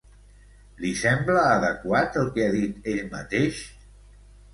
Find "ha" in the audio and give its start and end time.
2.47-2.55